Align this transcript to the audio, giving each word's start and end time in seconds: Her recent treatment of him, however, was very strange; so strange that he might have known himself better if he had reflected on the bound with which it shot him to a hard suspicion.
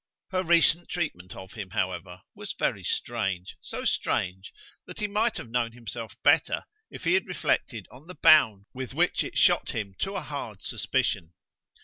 Her 0.31 0.43
recent 0.43 0.89
treatment 0.89 1.35
of 1.35 1.51
him, 1.53 1.69
however, 1.69 2.23
was 2.33 2.53
very 2.53 2.83
strange; 2.83 3.55
so 3.61 3.85
strange 3.85 4.51
that 4.87 4.99
he 4.99 5.05
might 5.05 5.37
have 5.37 5.51
known 5.51 5.73
himself 5.73 6.15
better 6.23 6.63
if 6.89 7.03
he 7.03 7.13
had 7.13 7.27
reflected 7.27 7.87
on 7.91 8.07
the 8.07 8.15
bound 8.19 8.65
with 8.73 8.95
which 8.95 9.23
it 9.23 9.37
shot 9.37 9.75
him 9.75 9.93
to 9.99 10.15
a 10.15 10.21
hard 10.21 10.63
suspicion. 10.63 11.33